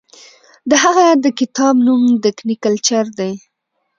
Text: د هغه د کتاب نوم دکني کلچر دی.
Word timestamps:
د 0.69 0.71
هغه 0.83 1.05
د 1.23 1.25
کتاب 1.39 1.75
نوم 1.85 2.01
دکني 2.23 2.55
کلچر 2.63 3.05
دی. 3.19 3.33